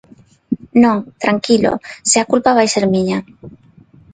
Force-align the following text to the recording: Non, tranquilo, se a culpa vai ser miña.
Non, 0.83 0.97
tranquilo, 1.23 1.71
se 2.09 2.17
a 2.19 2.27
culpa 2.31 2.55
vai 2.57 2.67
ser 2.73 2.85
miña. 2.93 3.19